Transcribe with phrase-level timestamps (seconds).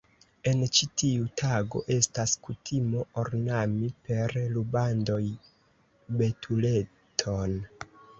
[0.51, 5.19] En ĉi tiu tago estas kutimo ornami per rubandoj
[6.23, 7.55] betuleton.